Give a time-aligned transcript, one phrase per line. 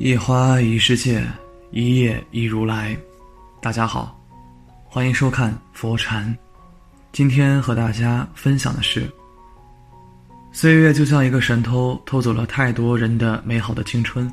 [0.00, 1.26] 一花一世界，
[1.72, 2.96] 一叶一如来。
[3.60, 4.16] 大家好，
[4.84, 6.32] 欢迎收看佛禅。
[7.10, 9.12] 今天和大家分享的是：
[10.52, 14.32] 岁月就像一个神偷，偷走了太多人的美好的青春。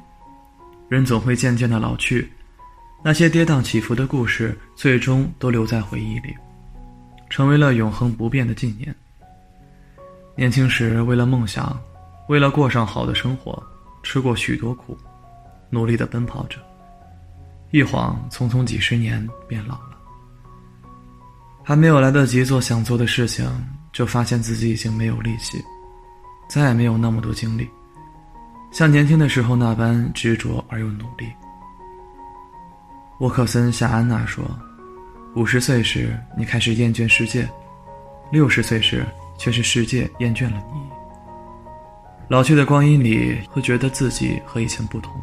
[0.87, 2.31] 人总会渐渐的老去，
[3.03, 6.31] 那些跌宕起伏的故事，最终都留在回忆里，
[7.27, 8.93] 成为了永恒不变的纪念。
[10.35, 11.75] 年轻时，为了梦想，
[12.29, 13.63] 为了过上好的生活，
[14.03, 14.95] 吃过许多苦。
[15.69, 16.57] 努力的奔跑着，
[17.71, 19.97] 一晃匆匆几十年，变老了。
[21.63, 23.45] 还没有来得及做想做的事情，
[23.91, 25.57] 就发现自己已经没有力气，
[26.47, 27.67] 再也没有那么多精力，
[28.71, 31.25] 像年轻的时候那般执着而又努力。
[33.19, 34.43] 沃克森·夏安娜说
[35.35, 37.45] ：“五十岁时，你开始厌倦世界；
[38.31, 39.05] 六十岁时，
[39.37, 40.79] 却是世界厌倦了你。
[42.27, 45.13] 老去的光阴里，会觉得自己和以前不同。”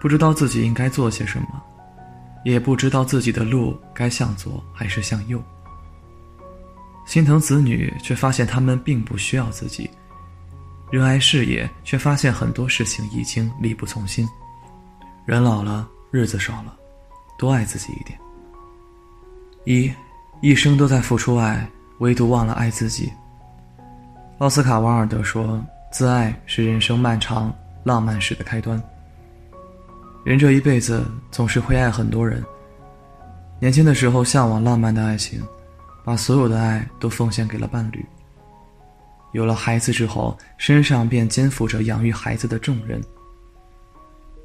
[0.00, 1.62] 不知道自己应该做些什么，
[2.44, 5.42] 也不知道自己的路该向左还是向右。
[7.06, 9.88] 心疼子女，却发现他们并不需要自己；
[10.90, 14.28] 热爱事业，却发现很多事情已经力不从心。
[15.24, 16.76] 人老了，日子少了，
[17.38, 18.18] 多爱自己一点。
[19.64, 19.92] 一，
[20.40, 21.68] 一生都在付出爱，
[21.98, 23.12] 唯独忘了爱自己。
[24.38, 27.52] 奥斯卡·瓦尔德说：“自爱是人生漫长
[27.84, 28.80] 浪漫史的开端。”
[30.28, 32.44] 人这一辈子总是会爱很多人。
[33.58, 35.42] 年轻的时候向往浪漫的爱情，
[36.04, 38.04] 把所有的爱都奉献给了伴侣。
[39.32, 43.02] 有了孩子之后，身上便肩负着养育孩子的重任。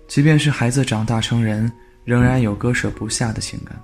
[0.08, 1.70] 即便是孩子长大成人，
[2.06, 3.78] 仍然有割舍不下的情感，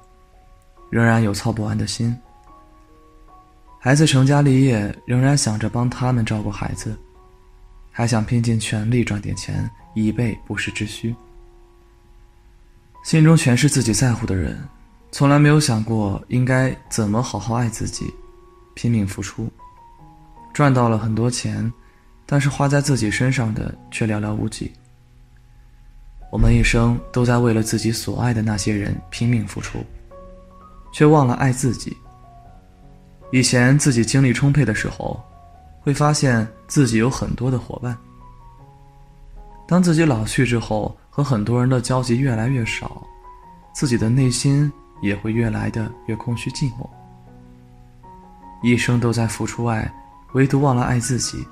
[0.90, 2.18] 仍然有操不完的心。
[3.78, 6.98] 孩子成家立业，仍然想着帮他们照顾孩子，
[7.92, 11.14] 还想拼尽全力赚点钱，以备不时之需。
[13.04, 14.60] 心中全是自己在乎的人，
[15.12, 18.14] 从来没有想过应该怎么好好爱自己，
[18.76, 19.52] 拼命付出，
[20.54, 21.72] 赚到了很多钱，
[22.26, 24.72] 但是花在自己身上的却寥寥无几。
[26.32, 29.84] 我们一生都在为了自己所爱的那些人拼命付出，
[30.92, 31.96] 却忘了爱自己。
[33.32, 35.20] 以前自己精力充沛的时候，
[35.82, 37.98] 会发现自己有很多的伙伴。
[39.68, 43.04] 当自己老去之后，和很多人的交集越来越少，
[43.74, 44.72] 自己的内心
[45.02, 46.90] 也会越来的越空虚寂寞。
[48.64, 49.94] 一生都在付出爱，
[50.32, 51.46] 唯独忘了爱自己。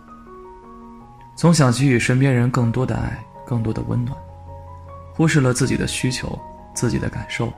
[1.36, 4.18] 总想给予身边人更多的爱，更多的温暖，
[5.14, 6.40] 忽视了自己的需求、
[6.74, 7.52] 自己的感受，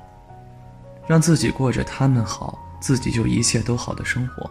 [1.06, 4.50] 让自己过着他们好，自己就一切都好的生活。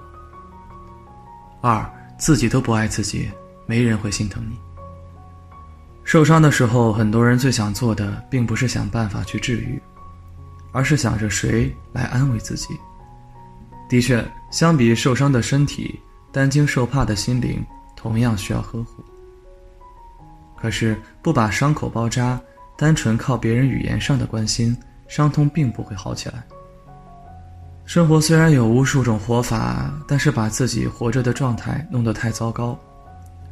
[1.60, 1.84] 二，
[2.16, 3.28] 自己都不爱自己，
[3.66, 4.56] 没人会心疼你。
[6.08, 9.78] 受伤的时候，很多人最想做的，并不是想办法去治愈，
[10.72, 12.68] 而是想着谁来安慰自己。
[13.90, 16.00] 的确，相比受伤的身体，
[16.32, 17.62] 担惊受怕的心灵
[17.94, 19.04] 同样需要呵护。
[20.56, 22.40] 可是，不把伤口包扎，
[22.74, 24.74] 单纯靠别人语言上的关心，
[25.08, 26.42] 伤痛并不会好起来。
[27.84, 32.78] 生活虽然有无数种活法，但是把自己活着的状态弄得太糟糕。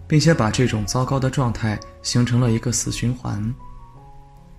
[0.09, 3.43] 并且把这种糟糕的状态形成了一个死循环，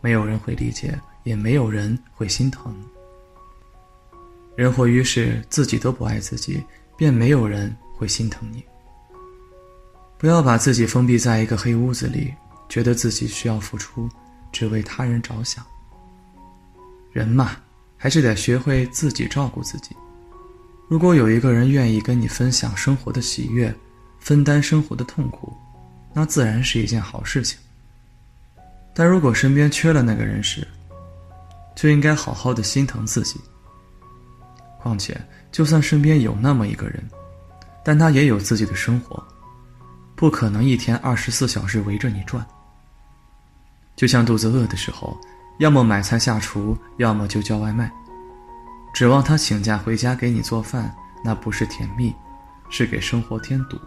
[0.01, 2.75] 没有人会理解，也没有人会心疼。
[4.55, 6.63] 人活于世，自己都不爱自己，
[6.97, 8.63] 便没有人会心疼你。
[10.17, 12.33] 不要把自己封闭在一个黑屋子里，
[12.67, 14.09] 觉得自己需要付出，
[14.51, 15.63] 只为他人着想。
[17.11, 17.51] 人嘛，
[17.95, 19.95] 还是得学会自己照顾自己。
[20.87, 23.73] 如果有一个人愿意跟你分享生活的喜悦，
[24.27, 25.55] 分担生活的痛苦，
[26.11, 27.57] 那自然是一件好事情。
[28.93, 30.67] 但如果身边缺了那个人时，
[31.77, 33.39] 就应该好好的心疼自己。
[34.81, 35.17] 况且，
[35.49, 37.01] 就算身边有那么一个人，
[37.85, 39.25] 但他也有自己的生活，
[40.13, 42.45] 不可能一天二十四小时围着你转。
[43.95, 45.18] 就像肚子饿的时候，
[45.59, 47.89] 要么买菜下厨，要么就叫外卖，
[48.94, 50.94] 指望他请假回家给你做饭，
[51.24, 52.13] 那不是甜蜜，
[52.69, 53.79] 是给生活添堵。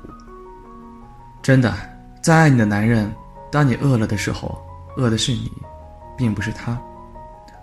[1.43, 1.75] 真的，
[2.23, 3.11] 再爱你的男人，
[3.51, 4.61] 当你饿了的时候，
[4.97, 5.51] 饿的是你，
[6.17, 6.79] 并不是他。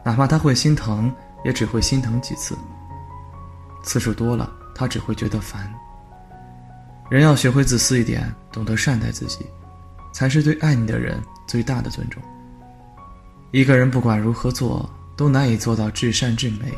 [0.03, 1.13] 哪怕他会心疼，
[1.45, 2.57] 也只会心疼几次。
[3.83, 5.71] 次数多了，他只会觉得烦。
[7.09, 9.45] 人要学会自私一点，懂得善待自己，
[10.11, 12.21] 才是对爱你的人最大的尊重。
[13.51, 16.73] 一个人不管如何做，都难以做到至善至美。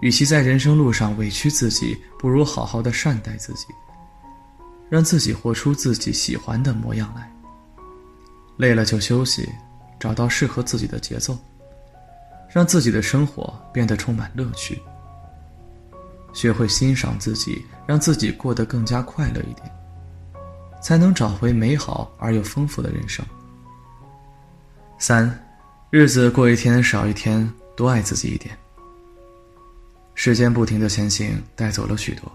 [0.00, 3.66] 与其在人生路上委屈自己，不如好好的善待自己。
[4.94, 7.28] 让自己活出自己喜欢的模样来。
[8.58, 9.48] 累了就休息，
[9.98, 11.36] 找到适合自己的节奏，
[12.48, 14.80] 让自己的生活变得充满乐趣。
[16.32, 19.68] 学会欣赏自己，让自己过得更加快乐一点，
[20.80, 23.26] 才能找回美好而又丰富的人生。
[24.96, 25.28] 三，
[25.90, 28.56] 日子过一天少一天，多爱自己一点。
[30.14, 32.30] 时间不停的前行，带走了许多，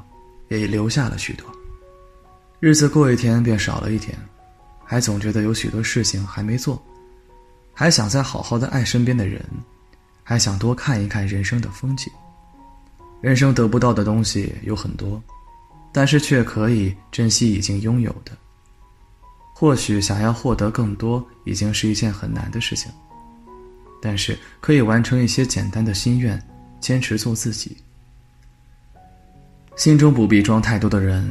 [0.50, 1.50] 也留下了许多。
[2.60, 4.18] 日子过一天便少了一天，
[4.84, 6.82] 还总觉得有许多事情还没做，
[7.74, 9.42] 还想再好好的爱身边的人，
[10.24, 12.12] 还想多看一看人生的风景。
[13.22, 15.22] 人生得不到的东西有很多，
[15.94, 18.32] 但是却可以珍惜已经拥有的。
[19.54, 22.92] 或许想要获得更多，已经是一件很难的事情。
[24.02, 26.42] 但是可以完成一些简单的心愿，
[26.82, 27.78] 坚持做自己。
[29.78, 31.30] 心中不必装太多的人，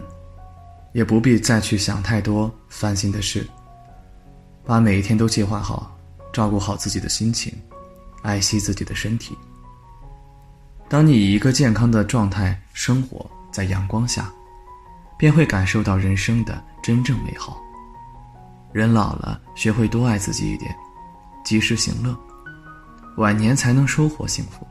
[0.92, 3.46] 也不必再去想太多烦心的事。
[4.64, 5.96] 把每一天都计划好，
[6.32, 7.52] 照顾好自己的心情，
[8.22, 9.36] 爱惜自己的身体。
[10.88, 14.30] 当你以一个健康的状态生活在阳光下，
[15.18, 17.60] 便会感受到人生的真正美好。
[18.72, 20.74] 人老了，学会多爱自己一点，
[21.44, 22.16] 及时行乐，
[23.16, 24.66] 晚年才能收获幸福。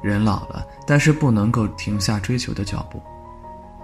[0.00, 3.02] 人老了，但是不能够停下追求的脚步，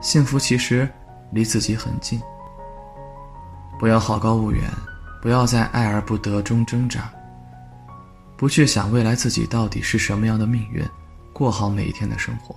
[0.00, 0.88] 幸福其实
[1.34, 2.20] 离自己很近。
[3.78, 4.70] 不要好高骛远，
[5.20, 7.10] 不要在爱而不得中挣扎，
[8.36, 10.82] 不去想未来自己到底是什么样的命运。
[11.32, 12.54] 过好每一天的生活，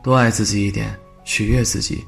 [0.00, 2.06] 多爱自己一点，取悦自己，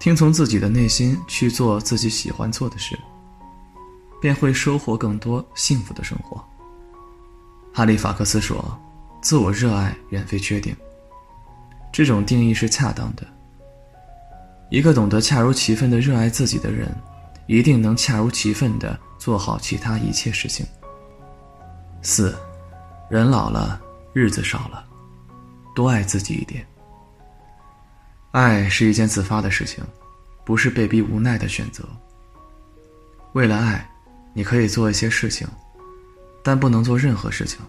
[0.00, 2.98] 听从自己的内心去做自己喜欢做的事，
[4.20, 6.44] 便会收获更多幸福的生活。
[7.72, 8.76] 哈利法克斯说
[9.22, 10.76] ：“自我热爱远非缺点。”
[11.92, 13.24] 这种定义是恰当的。
[14.70, 16.94] 一个懂得恰如其分的热爱自己的人，
[17.46, 20.66] 一定能恰如其分的做好其他一切事情。
[22.02, 22.36] 四，
[23.10, 23.80] 人老了。
[24.14, 24.84] 日子少了，
[25.76, 26.66] 多爱自己一点。
[28.32, 29.84] 爱是一件自发的事情，
[30.44, 31.84] 不是被逼无奈的选择。
[33.32, 33.88] 为了爱，
[34.32, 35.46] 你可以做一些事情，
[36.42, 37.60] 但不能做任何事情。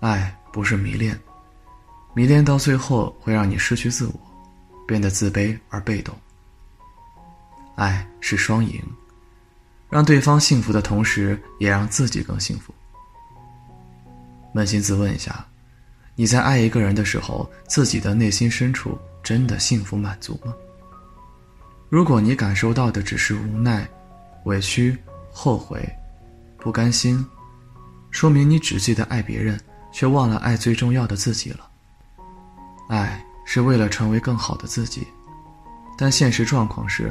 [0.00, 1.18] 爱不是迷恋，
[2.14, 4.20] 迷恋到最后会让你失去自我，
[4.88, 6.16] 变得自卑而被动。
[7.76, 8.82] 爱是双赢，
[9.90, 12.74] 让对方幸福的同时，也让自己更幸福。
[14.54, 15.46] 扪心自问一下，
[16.16, 20.54] 你在爱一个人的时候，自己的内心深处真的幸福满足吗？
[21.90, 23.86] 如果你感受到的只是无奈、
[24.44, 24.96] 委屈、
[25.30, 25.86] 后悔、
[26.58, 27.24] 不甘心，
[28.10, 29.60] 说明你只记得爱别人，
[29.92, 31.70] 却忘了爱最重要的自己了。
[32.88, 35.08] 爱是为了成为更好的自己，
[35.96, 37.10] 但现实状况是，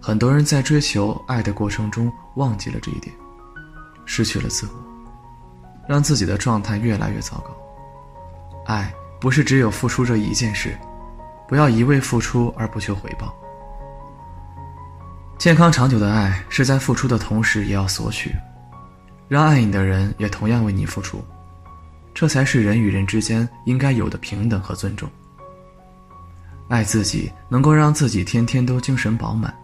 [0.00, 3.14] 很多人在追求爱的过程中忘记了这一点，
[4.04, 4.72] 失去了自我。
[5.88, 7.56] 让自己的状态越来越糟糕。
[8.66, 10.76] 爱不是只有付出这一件事，
[11.46, 13.32] 不要一味付出而不求回报。
[15.38, 18.34] 健康长久的爱是在付出的同时也要索取，
[19.28, 21.24] 让爱你的人也同样为你付出，
[22.12, 25.08] 这才是人与人之间应该有的平等和尊重。
[26.70, 29.54] 爱自己能够让自己天天都精神饱满，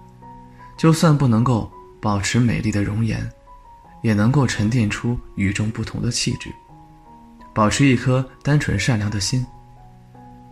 [0.77, 1.73] 就算不能够
[2.03, 3.27] 保持美丽的容颜。
[4.03, 6.49] 也能够沉淀出与众不同的气质，
[7.53, 9.45] 保持一颗单纯善良的心，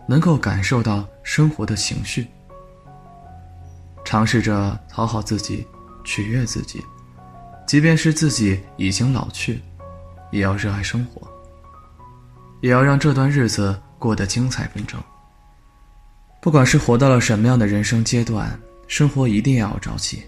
[0.09, 2.27] 能够感受到生活的情绪，
[4.03, 5.65] 尝试着讨好自己，
[6.03, 6.83] 取悦自己，
[7.65, 9.61] 即便是自己已经老去，
[10.31, 11.25] 也要热爱生活，
[12.59, 15.01] 也要让这段日子过得精彩纷呈。
[16.45, 20.21] 不管是活到了什么样的人生阶段，生活一定要有朝气，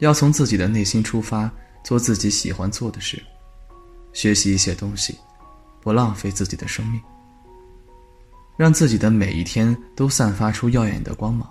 [0.00, 1.50] 要从自己的内心出发。
[1.82, 3.22] 做自己喜欢做的事，
[4.12, 5.18] 学习一些东西，
[5.80, 7.00] 不浪费自己的生命，
[8.56, 11.50] 让自己的每一天都散发出耀眼的光芒。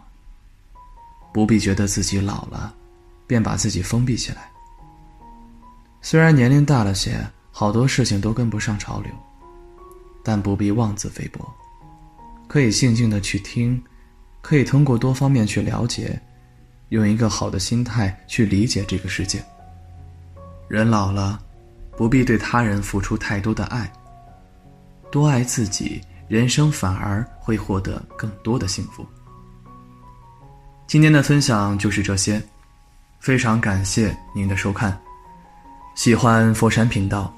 [1.34, 2.74] 不必觉得自己老了，
[3.26, 4.52] 便把自己封闭起来。
[6.02, 7.20] 虽然年龄大了些，
[7.52, 9.12] 好多事情都跟不上潮流，
[10.24, 11.52] 但不必妄自菲薄，
[12.54, 13.84] 可以静静的去听，
[14.40, 16.22] 可以通过多方面去了解，
[16.90, 19.44] 用一个好的心态去理解这个世界。
[20.68, 21.42] 人老了，
[21.98, 23.92] 不必对他人付出太多的爱。
[25.12, 29.04] 多爱自己，人生反而会获得更多的幸福。
[30.86, 32.40] 今天的分享就是这些，
[33.20, 34.96] 非常感谢您的收看。
[35.96, 37.34] 喜欢佛山频道，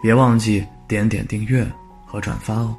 [0.00, 1.68] 别忘记点点订阅
[2.06, 2.72] 和转发哦。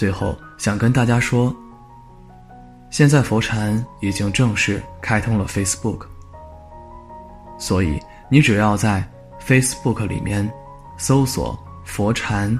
[0.00, 1.54] 最后想跟大家说，
[2.88, 6.06] 现在佛禅已经正式开通了 Facebook。
[7.58, 9.06] 所以你只要在
[9.46, 10.50] Facebook 里面
[10.96, 11.54] 搜索
[11.84, 12.58] “佛禅”，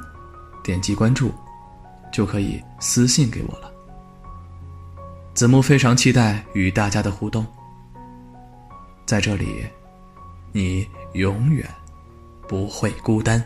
[0.62, 1.32] 点击关注，
[2.12, 3.72] 就可以私信给我了。
[5.32, 7.46] 子木非常期待与大家的互动，
[9.06, 9.64] 在这里，
[10.52, 11.66] 你永远
[12.46, 13.42] 不会孤单。